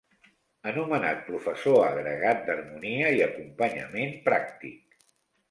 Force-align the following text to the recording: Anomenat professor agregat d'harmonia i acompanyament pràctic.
Anomenat 0.69 1.19
professor 1.27 1.77
agregat 1.89 2.41
d'harmonia 2.49 3.13
i 3.19 3.23
acompanyament 3.27 4.19
pràctic. 4.27 5.01